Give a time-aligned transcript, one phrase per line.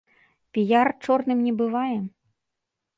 [0.57, 1.97] Піяр чорным не бывае?